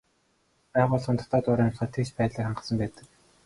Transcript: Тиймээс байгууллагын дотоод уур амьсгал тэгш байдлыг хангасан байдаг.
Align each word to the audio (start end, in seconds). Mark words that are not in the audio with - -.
Тиймээс 0.71 1.05
байгууллагын 1.05 1.19
дотоод 1.31 1.45
уур 1.47 1.59
амьсгал 1.65 1.91
тэгш 1.93 2.11
байдлыг 2.15 2.45
хангасан 2.45 2.75
байдаг. 2.79 3.05